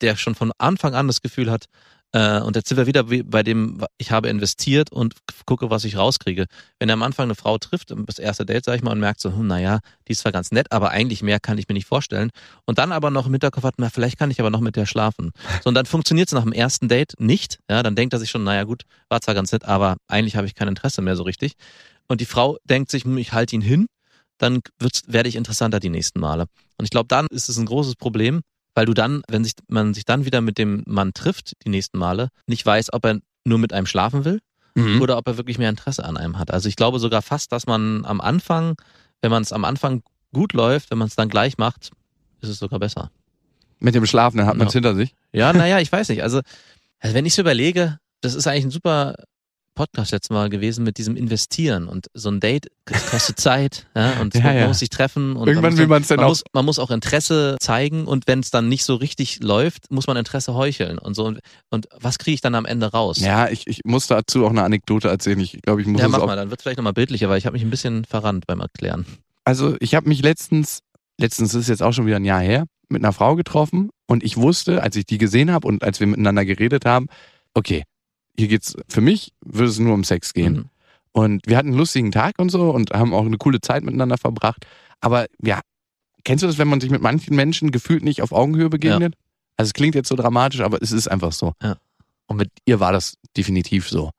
[0.00, 1.66] der schon von Anfang an das Gefühl hat,
[2.14, 5.84] äh, und jetzt sind wir wieder wie bei dem, ich habe investiert und gucke, was
[5.84, 6.46] ich rauskriege.
[6.78, 9.20] Wenn er am Anfang eine Frau trifft, das erste Date, sag ich mal, und merkt
[9.20, 11.88] so, hm, naja, die ist zwar ganz nett, aber eigentlich mehr kann ich mir nicht
[11.88, 12.30] vorstellen.
[12.66, 14.86] Und dann aber noch im Hinterkopf hat, na, vielleicht kann ich aber noch mit der
[14.86, 15.32] schlafen.
[15.64, 17.58] So, und dann funktioniert es nach dem ersten Date nicht.
[17.68, 20.46] Ja, dann denkt er sich schon, naja gut, war zwar ganz nett, aber eigentlich habe
[20.46, 21.54] ich kein Interesse mehr so richtig.
[22.06, 23.86] Und die Frau denkt sich, hm, ich halte ihn hin,
[24.38, 24.60] dann
[25.08, 26.46] werde ich interessanter die nächsten Male.
[26.78, 28.42] Und ich glaube, dann ist es ein großes Problem,
[28.74, 31.98] weil du dann, wenn sich, man sich dann wieder mit dem Mann trifft, die nächsten
[31.98, 34.40] Male, nicht weiß, ob er nur mit einem schlafen will
[34.76, 35.00] Mhm.
[35.00, 36.50] oder ob er wirklich mehr Interesse an einem hat.
[36.50, 38.74] Also ich glaube sogar fast, dass man am Anfang,
[39.22, 41.92] wenn man es am Anfang gut läuft, wenn man es dann gleich macht,
[42.40, 43.12] ist es sogar besser.
[43.78, 44.78] Mit dem Schlafen, dann hat man es Ja.
[44.78, 45.14] hinter sich.
[45.32, 46.24] Ja, naja, ich weiß nicht.
[46.24, 46.40] Also,
[46.98, 49.14] also wenn ich so überlege, das ist eigentlich ein super
[49.74, 52.68] Podcast letztes Mal gewesen mit diesem Investieren und so ein Date
[53.10, 54.66] kostet Zeit ja, und Ja, man ja.
[54.68, 56.78] muss sich treffen und Irgendwann man will muss, man's dann man auch- muss, man muss
[56.78, 60.98] auch Interesse zeigen und wenn es dann nicht so richtig läuft, muss man Interesse heucheln
[60.98, 63.18] und so und, und was kriege ich dann am Ende raus?
[63.20, 65.40] Ja, ich, ich muss dazu auch eine Anekdote erzählen.
[65.40, 67.46] Ich glaube, ich muss Ja, es mach mal, dann wird vielleicht nochmal bildlicher, weil ich
[67.46, 69.04] habe mich ein bisschen verrannt beim Erklären.
[69.44, 70.78] Also ich habe mich letztens,
[71.20, 74.36] letztens ist jetzt auch schon wieder ein Jahr her, mit einer Frau getroffen Und ich
[74.36, 77.06] wusste, als ich die gesehen habe und als wir miteinander geredet haben,
[77.54, 77.82] okay,
[78.36, 80.54] hier geht's für mich würde es nur um Sex gehen.
[80.54, 80.64] Mhm.
[81.12, 84.18] Und wir hatten einen lustigen Tag und so und haben auch eine coole Zeit miteinander
[84.18, 84.66] verbracht.
[85.00, 85.60] Aber ja,
[86.24, 89.14] kennst du das, wenn man sich mit manchen Menschen gefühlt nicht auf Augenhöhe begegnet?
[89.56, 91.52] Also es klingt jetzt so dramatisch, aber es ist einfach so.
[91.62, 91.76] Ja.
[92.26, 94.10] Und mit ihr war das definitiv so.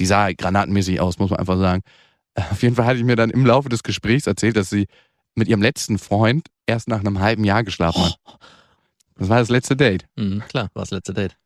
[0.00, 1.82] Die sah granatenmäßig aus, muss man einfach sagen.
[2.34, 4.86] Auf jeden Fall hatte ich mir dann im Laufe des Gesprächs erzählt, dass sie
[5.34, 8.16] mit ihrem letzten Freund erst nach einem halben Jahr geschlafen hat.
[9.16, 10.06] Das war das letzte Date.
[10.16, 11.36] Mhm, klar, war das letzte Date.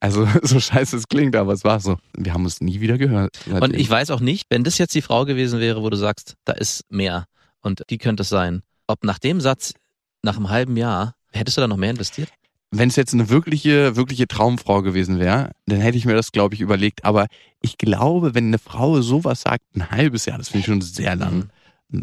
[0.00, 1.96] Also so scheiße es klingt, aber es war so.
[2.16, 3.38] Wir haben uns nie wieder gehört.
[3.46, 3.80] Und seitdem.
[3.80, 6.52] ich weiß auch nicht, wenn das jetzt die Frau gewesen wäre, wo du sagst, da
[6.52, 7.26] ist mehr
[7.60, 9.74] und die könnte es sein, ob nach dem Satz,
[10.22, 12.28] nach einem halben Jahr, hättest du da noch mehr investiert?
[12.70, 16.54] wenn es jetzt eine wirkliche, wirkliche Traumfrau gewesen wäre, dann hätte ich mir das, glaube
[16.54, 17.04] ich, überlegt.
[17.04, 17.26] Aber
[17.62, 21.16] ich glaube, wenn eine Frau sowas sagt, ein halbes Jahr, das finde ich schon sehr
[21.16, 21.48] lang.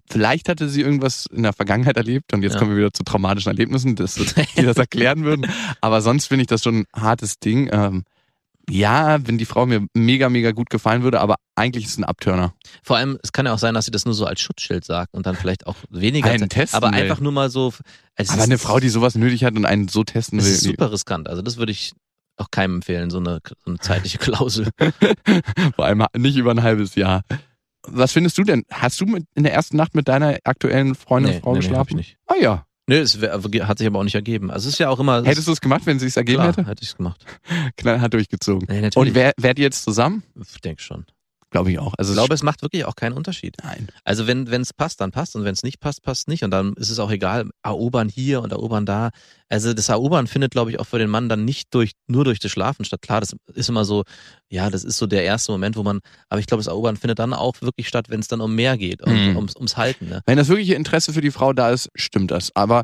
[0.09, 2.59] Vielleicht hatte sie irgendwas in der Vergangenheit erlebt und jetzt Ja.
[2.59, 4.15] kommen wir wieder zu traumatischen Erlebnissen, dass,
[4.57, 5.45] die das erklären würden.
[5.81, 7.69] Aber sonst finde ich das schon ein hartes Ding.
[7.71, 8.03] Ähm,
[8.67, 12.03] ja, wenn die Frau mir mega, mega gut gefallen würde, aber eigentlich ist es ein
[12.03, 12.55] Abturner.
[12.81, 15.13] Vor allem, es kann ja auch sein, dass sie das nur so als Schutzschild sagt
[15.13, 16.31] und dann vielleicht auch weniger.
[16.31, 17.03] Einen testen aber will.
[17.03, 17.71] einfach nur mal so.
[18.17, 20.53] Aber eine Frau, die sowas nötig hat und einen so testen Das will.
[20.55, 21.29] ist super riskant.
[21.29, 21.93] Also das würde ich
[22.37, 24.67] auch keinem empfehlen, so eine, so eine zeitliche Klausel.
[25.75, 27.21] Vor allem nicht über ein halbes Jahr.
[27.87, 28.63] Was findest du denn?
[28.71, 31.61] Hast du mit, in der ersten Nacht mit deiner aktuellen Freundin, Nee, Frau nee, nee,
[31.61, 31.79] geschlafen?
[31.79, 32.17] hab ich nicht.
[32.27, 32.65] Ah ja.
[32.87, 33.33] Nö, es wär,
[33.67, 34.51] hat sich aber auch nicht ergeben.
[34.51, 35.23] Also es ist ja auch immer.
[35.23, 36.67] Hättest du es gemacht, wenn sie es ergeben klar, hätte?
[36.67, 37.25] hätte ich es gemacht.
[37.77, 38.67] Knallhart durchgezogen.
[38.69, 39.09] Nee, natürlich.
[39.09, 40.21] Und wer, wärt ihr jetzt zusammen?
[40.39, 41.05] Ich denke schon.
[41.55, 41.93] Glaube ich auch.
[41.97, 43.55] Also Ich glaube, es macht wirklich auch keinen Unterschied.
[43.63, 43.87] nein.
[44.03, 46.73] Also wenn es passt, dann passt und wenn es nicht passt, passt nicht und dann
[46.73, 49.11] ist es auch egal, erobern hier und erobern da.
[49.47, 52.39] Also das Erobern findet, glaube ich, auch für den Mann dann nicht durch nur durch
[52.39, 53.01] das Schlafen statt.
[53.01, 54.03] Klar, das ist immer so,
[54.49, 57.19] ja, das ist so der erste Moment, wo man, aber ich glaube, das Erobern findet
[57.19, 59.35] dann auch wirklich statt, wenn es dann um mehr geht und Mhm.
[59.37, 60.09] ums, ums Halten.
[60.09, 60.21] Ne?
[60.25, 62.51] Wenn das wirkliche Interesse für die Frau da ist, stimmt das.
[62.53, 62.83] Aber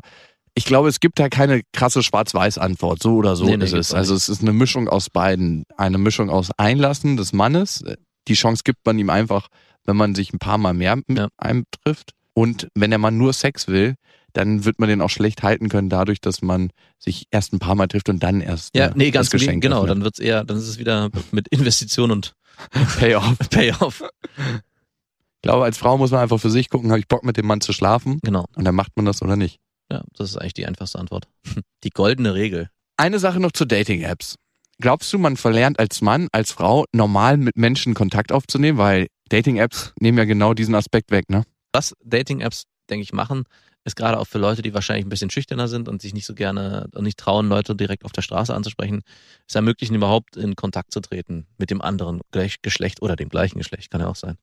[0.54, 3.02] ich glaube, es gibt da keine krasse Schwarz-Weiß-Antwort.
[3.02, 3.94] So oder so Nee, nee, ist gibt's es.
[3.94, 5.64] Also es ist eine Mischung aus beiden.
[5.76, 7.82] Eine Mischung aus Einlassen des Mannes.
[8.28, 9.48] Die Chance gibt man ihm einfach,
[9.84, 11.28] wenn man sich ein paar Mal mehr mit Ja.
[11.36, 12.12] einem trifft.
[12.34, 13.94] Und wenn der Mann nur Sex will,
[14.32, 17.74] dann wird man den auch schlecht halten können, dadurch, dass man sich erst ein paar
[17.74, 19.78] Mal trifft und dann erst Ja, äh, nee, ganz Geschenk genau.
[19.82, 19.90] öffnet.
[19.90, 22.32] Dann wird's eher, dann ist es wieder mit Investition und
[22.98, 23.36] Payoff.
[23.50, 24.02] Payoff.
[24.38, 27.46] Ich glaube, als Frau muss man einfach für sich gucken, habe ich Bock mit dem
[27.46, 28.46] Mann zu schlafen Genau.
[28.54, 29.58] und dann macht man das oder nicht.
[29.90, 31.28] Ja, das ist eigentlich die einfachste Antwort.
[31.84, 32.70] Die goldene Regel.
[32.96, 34.36] Eine Sache noch zu Dating-Apps.
[34.82, 38.78] Glaubst du, man verlernt als Mann, als Frau normal mit Menschen Kontakt aufzunehmen?
[38.78, 41.44] Weil Dating-Apps nehmen ja genau diesen Aspekt weg, ne?
[41.72, 43.44] Was Dating-Apps, denke ich, machen,
[43.84, 46.34] ist gerade auch für Leute, die wahrscheinlich ein bisschen schüchterner sind und sich nicht so
[46.34, 49.02] gerne und nicht trauen, Leute direkt auf der Straße anzusprechen,
[49.46, 53.88] es ermöglichen, überhaupt in Kontakt zu treten mit dem anderen Geschlecht oder dem gleichen Geschlecht,
[53.88, 54.36] kann ja auch sein.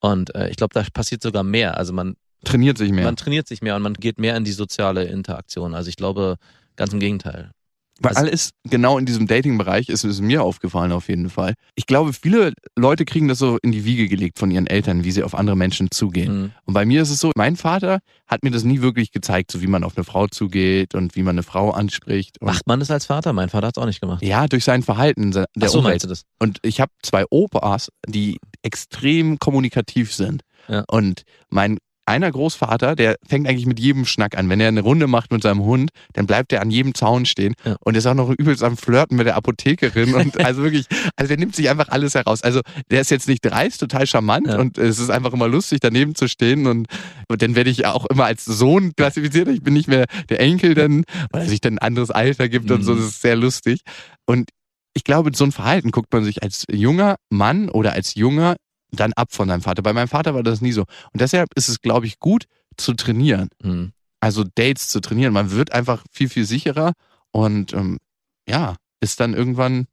[0.00, 1.76] Und äh, ich glaube, da passiert sogar mehr.
[1.76, 3.04] Also man, Trainiert sich mehr.
[3.04, 5.74] man trainiert sich mehr und man geht mehr in die soziale Interaktion.
[5.74, 6.36] Also ich glaube,
[6.76, 7.50] ganz im Gegenteil.
[8.00, 11.54] Weil also- alles genau in diesem Dating-Bereich ist, ist mir aufgefallen auf jeden Fall.
[11.76, 15.10] Ich glaube, viele Leute kriegen das so in die Wiege gelegt von ihren Eltern, wie
[15.12, 16.40] sie auf andere Menschen zugehen.
[16.42, 16.52] Mhm.
[16.66, 19.62] Und bei mir ist es so, mein Vater hat mir das nie wirklich gezeigt, so
[19.62, 22.40] wie man auf eine Frau zugeht und wie man eine Frau anspricht.
[22.40, 23.32] Und Macht man das als Vater?
[23.32, 24.22] Mein Vater hat es auch nicht gemacht.
[24.22, 25.92] ja, durch sein Verhalten der Ach so, Umwelt.
[25.94, 26.22] meinst du das?
[26.38, 30.42] Und ich habe zwei Opas, die extrem kommunikativ sind.
[30.68, 30.84] Ja.
[30.88, 34.48] Und mein einer Großvater, der fängt eigentlich mit jedem Schnack an.
[34.48, 37.54] Wenn er eine Runde macht mit seinem Hund, dann bleibt er an jedem Zaun stehen
[37.64, 37.76] Ja.
[37.80, 41.36] und ist auch noch übelst am Flirten mit der Apothekerin und also wirklich, also der
[41.38, 42.42] nimmt sich einfach alles heraus.
[42.42, 44.58] Also der ist jetzt nicht dreist, total charmant Ja.
[44.58, 46.86] und es ist einfach immer lustig, daneben zu stehen und,
[47.28, 49.48] und dann werde ich auch immer als Sohn klassifiziert.
[49.48, 52.82] Ich bin nicht mehr der Enkel dann, weil sich dann ein anderes Alter gibt und
[52.82, 52.92] so.
[52.94, 52.98] Mhm.
[52.98, 53.80] Das ist sehr lustig.
[54.26, 54.48] Und
[54.94, 58.56] ich glaube, so ein Verhalten guckt man sich als junger Mann oder als junger
[58.92, 59.82] dann ab von seinem Vater.
[59.82, 60.82] Bei meinem Vater war das nie so.
[61.12, 62.44] Und deshalb ist es, glaube ich, gut
[62.76, 63.48] zu trainieren.
[63.62, 63.92] Mhm.
[64.20, 65.32] Also Dates zu trainieren.
[65.32, 66.92] Man wird einfach viel, viel sicherer
[67.32, 67.98] und ähm,
[68.48, 69.86] ja, ist dann irgendwann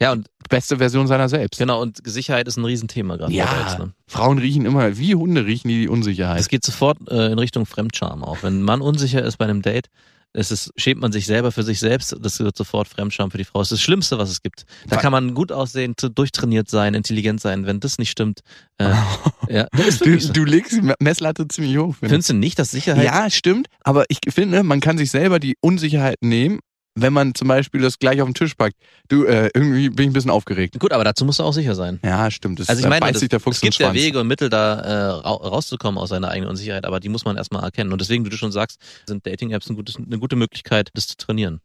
[0.00, 1.58] Ja, und die beste Version seiner selbst.
[1.58, 3.30] genau, und Sicherheit ist ein Riesenthema gerade.
[3.32, 3.92] bei Ja, Dates, ne?
[4.06, 6.40] Frauen riechen immer, wie Hunde riechen die, die Unsicherheit.
[6.40, 8.42] Es geht sofort äh, in Richtung Fremdscham auch.
[8.42, 9.88] Wenn ein Mann unsicher ist bei einem Date,
[10.32, 13.44] es ist, schämt man sich selber für sich selbst, das wird sofort Fremdscham für die
[13.44, 13.58] Frau.
[13.58, 14.64] Das ist das Schlimmste, was es gibt.
[14.86, 17.66] Da kann man gut aussehen, durchtrainiert sein, intelligent sein.
[17.66, 18.40] Wenn das nicht stimmt,
[18.78, 18.94] äh,
[19.48, 19.66] ja,
[20.00, 21.94] Du, du legst die Messlatte ziemlich hoch.
[21.98, 23.66] Findest du nicht, dass Sicherheit Ja, stimmt.
[23.82, 26.60] Aber ich finde, man kann sich selber die Unsicherheit nehmen,
[26.94, 28.76] wenn man zum Beispiel das gleich auf den Tisch packt.
[29.08, 30.78] Du, äh, irgendwie bin ich ein bisschen aufgeregt.
[30.78, 32.00] Gut, aber dazu musst du auch sicher sein.
[32.04, 32.58] Ja, stimmt.
[32.60, 33.94] Das, Also ich meine, beißt das, sich der Fuchs es gibt ja.
[33.94, 37.36] Wege und Mittel, da äh, ra- rauszukommen aus seiner eigenen Unsicherheit, aber die muss man
[37.36, 37.92] erstmal erkennen.
[37.92, 39.76] Und deswegen, wie du schon sagst, sind Dating-Apps ein
[40.06, 41.60] eine gute Möglichkeit, das zu trainieren.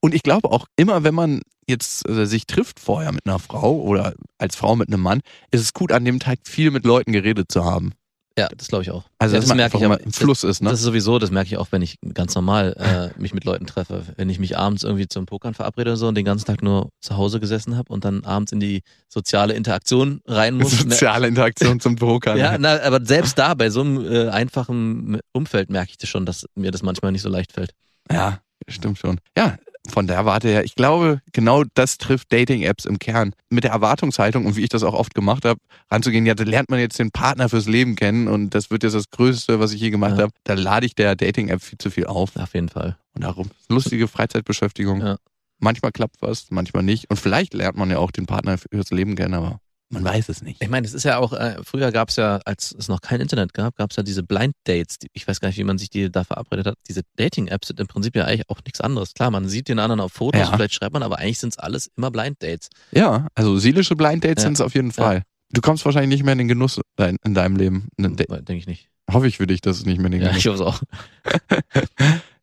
[0.00, 3.80] Und ich glaube auch immer, wenn man jetzt äh, sich trifft vorher mit einer Frau
[3.80, 5.20] oder als Frau mit einem Mann,
[5.50, 7.92] ist es gut, an dem Tag viel mit Leuten geredet zu haben.
[8.36, 9.04] Ja, das glaube ich auch.
[9.18, 10.70] Also ja, dass man einfach aber- mal im Fluss ist, ne?
[10.70, 12.74] Das ist sowieso, das merke ich auch, wenn ich ganz normal
[13.16, 14.02] äh, mich mit Leuten treffe.
[14.16, 16.90] Wenn ich mich abends irgendwie zum Pokern verabrede oder so und den ganzen Tag nur
[17.00, 20.72] zu Hause gesessen habe und dann abends in die soziale Interaktion rein muss.
[20.80, 22.36] Soziale Interaktion zum Pokern.
[22.44, 26.26] Ja, na, aber selbst da, bei so einem äh, einfachen Umfeld merke ich das schon,
[26.26, 27.70] dass mir das manchmal nicht so leicht fällt.
[28.10, 29.20] Ja, stimmt schon.
[29.38, 29.56] Ja,
[29.90, 33.34] von der Warte her, ich glaube, genau das trifft Dating-Apps im Kern.
[33.50, 36.70] Mit der Erwartungshaltung und wie ich das auch oft gemacht habe, ranzugehen, ja, da lernt
[36.70, 39.80] man jetzt den Partner fürs Leben kennen und das wird jetzt das Größte, was ich
[39.80, 40.22] je gemacht Ja.
[40.24, 40.32] habe.
[40.44, 42.34] Da lade ich der Dating-App viel zu viel auf.
[42.36, 42.96] Auf jeden Fall.
[43.14, 45.00] Und darum, lustige Freizeitbeschäftigung.
[45.00, 45.16] Ja.
[45.58, 47.08] Manchmal klappt was, manchmal nicht.
[47.10, 50.42] Und vielleicht lernt man ja auch den Partner fürs Leben kennen, aber man weiß es
[50.42, 50.62] nicht.
[50.62, 53.20] Ich meine, es ist ja auch, äh, früher gab es ja, als es noch kein
[53.20, 54.98] Internet gab, gab es ja diese Blind Dates.
[54.98, 56.74] Die, ich weiß gar nicht, wie man sich die da verabredet hat.
[56.88, 59.14] Diese Dating-Apps sind im Prinzip ja eigentlich auch nichts anderes.
[59.14, 60.52] Klar, man sieht den anderen auf Fotos, Ja.
[60.52, 62.70] vielleicht schreibt man, aber eigentlich sind es alles immer Blind Dates.
[62.92, 64.48] Ja, also seelische Blind Dates Ja.
[64.48, 65.22] sind es auf jeden Fall.
[65.52, 67.88] Du kommst wahrscheinlich nicht mehr in den Genuss dein- in deinem Leben.
[67.96, 68.88] De- Denke ich nicht.
[69.12, 70.66] Hoffe ich für dich, dass es nicht mehr in den Ja, Genuss ich hoffe es
[70.66, 70.82] auch.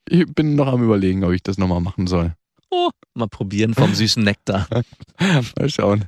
[0.10, 2.34] Ich bin noch am überlegen, ob ich das nochmal machen soll.
[3.13, 4.67] Mal probieren vom süßen Nektar.
[5.19, 6.06] Mal schauen.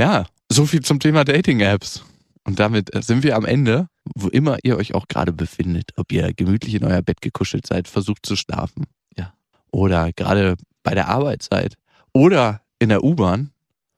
[0.00, 2.02] Ja, so viel zum Thema Dating-Apps.
[2.44, 5.90] Und damit äh, sind wir am Ende, wo immer ihr euch auch gerade befindet.
[5.96, 8.86] Ob ihr gemütlich in euer Bett gekuschelt seid, versucht zu schlafen.
[9.18, 9.34] Ja.
[9.72, 11.74] Oder gerade bei der Arbeit seid.
[12.14, 13.50] Oder in der U-Bahn,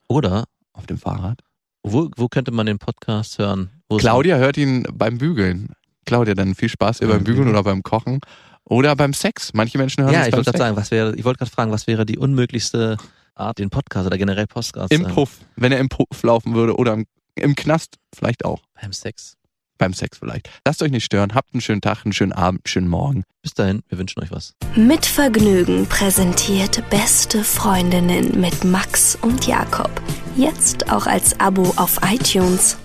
[0.09, 1.39] Oder, auf dem Fahrrad.
[1.85, 3.71] wo, wo könnte man den Podcast hören?
[3.89, 5.69] Wo Claudia hört ihn beim Bügeln.
[6.05, 7.55] Claudia, dann viel Spaß hier Beim beim Bügeln Bügeln.
[7.57, 8.19] oder beim Kochen.
[8.65, 9.53] Oder beim Sex.
[9.55, 10.91] Manche Menschen hören Ja, es beim Sex.
[10.91, 12.97] wäre, ich wollte gerade fragen, was wäre die unmöglichste
[13.35, 16.77] Art, den Podcast oder generell Podcast Im äh, Puff, wenn er im Puff laufen würde
[16.77, 18.63] oder im, im Knast vielleicht auch.
[18.81, 19.37] beim Sex?
[19.79, 20.49] Beim Sex vielleicht.
[20.67, 21.35] Lasst euch nicht stören.
[21.35, 23.25] Habt einen schönen Tag, einen schönen Abend, einen schönen Morgen.
[23.43, 24.55] Bis dahin, wir wünschen euch was.
[24.77, 29.91] Mit Vergnügen präsentiert Beste Freundinnen mit Max und Jakob.
[30.37, 32.79] Jetzt auch als Abo auf iTunes.